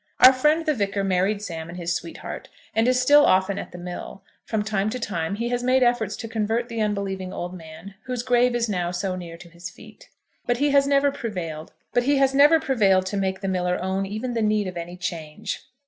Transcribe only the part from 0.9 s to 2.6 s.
married Sam and his sweetheart,